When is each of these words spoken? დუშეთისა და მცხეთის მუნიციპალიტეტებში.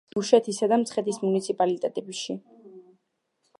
დუშეთისა 0.13 0.69
და 0.71 0.79
მცხეთის 0.83 1.19
მუნიციპალიტეტებში. 1.27 2.39